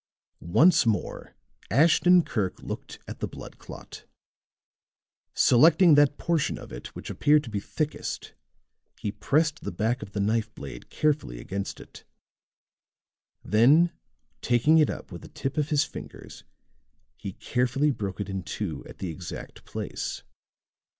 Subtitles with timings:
[0.39, 1.35] Once more
[1.69, 4.05] Ashton Kirk looked at the blood clot;
[5.35, 8.33] selecting that portion of it which appeared to be thickest
[8.99, 12.03] he pressed the back of the knife blade carefully against it;
[13.43, 13.91] then
[14.41, 16.45] taking it up with the tip of his fingers
[17.15, 20.23] he carefully broke it in two at the exact place.